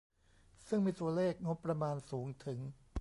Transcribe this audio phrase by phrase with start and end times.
[0.67, 2.59] ซึ่งมีตัวเลขงบประมาณสูงถึง